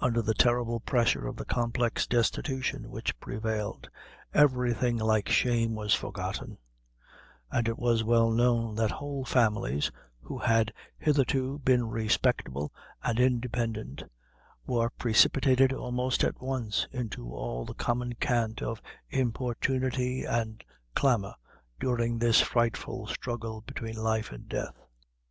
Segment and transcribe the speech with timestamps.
[0.00, 3.88] Under the terrible pressure of the complex destitution which prevailed,
[4.34, 6.58] everything like shame was forgotten,
[7.50, 9.90] and it was well known that whole families,
[10.20, 12.70] who had hitherto been respectable
[13.02, 14.02] and independent,
[14.66, 20.64] were precipitated, almost at once, into all the common cant of importunity and
[20.94, 21.32] clamor
[21.80, 24.74] during this frightful struggle between life and death.